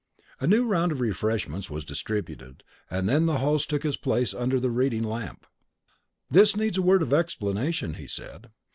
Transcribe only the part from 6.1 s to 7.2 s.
"This needs a word of